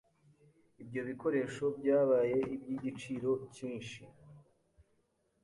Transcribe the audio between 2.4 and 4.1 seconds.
iby'igiciro cyinshi.